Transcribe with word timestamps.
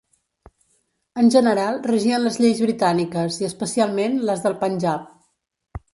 En 1.23 1.27
general 1.35 1.77
regien 1.91 2.25
les 2.27 2.41
lleis 2.45 2.63
britàniques 2.67 3.37
i 3.45 3.49
especialment 3.51 4.19
les 4.31 4.43
del 4.47 4.57
Panjab. 4.65 5.09